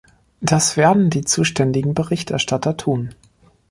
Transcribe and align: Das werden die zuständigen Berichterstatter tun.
Das 0.41 0.77
werden 0.77 1.11
die 1.11 1.25
zuständigen 1.25 1.93
Berichterstatter 1.93 2.75
tun. 2.75 3.13